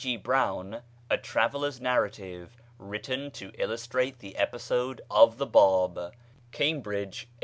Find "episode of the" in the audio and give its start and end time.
4.35-5.45